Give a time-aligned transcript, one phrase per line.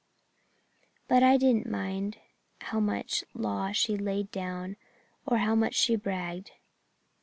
[1.07, 2.17] But I didn't mind
[2.61, 4.77] how much law she laid down
[5.27, 6.53] or how much she bragged.